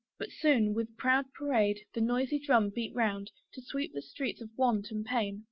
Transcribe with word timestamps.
But 0.17 0.31
soon, 0.31 0.73
with 0.73 0.97
proud 0.97 1.31
parade, 1.31 1.81
the 1.93 2.01
noisy 2.01 2.39
drum 2.39 2.71
Beat 2.71 2.95
round, 2.95 3.29
to 3.53 3.61
sweep 3.61 3.93
the 3.93 4.01
streets 4.01 4.41
of 4.41 4.49
want 4.57 4.89
and 4.89 5.05
pain. 5.05 5.39